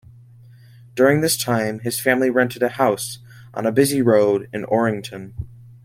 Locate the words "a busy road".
3.67-4.49